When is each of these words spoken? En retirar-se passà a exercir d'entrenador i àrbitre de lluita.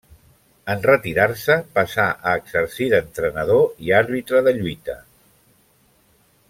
En 0.73 0.79
retirar-se 0.85 1.57
passà 1.75 2.07
a 2.31 2.35
exercir 2.41 2.89
d'entrenador 2.95 3.63
i 3.89 3.95
àrbitre 4.01 4.43
de 4.49 4.59
lluita. 4.61 5.01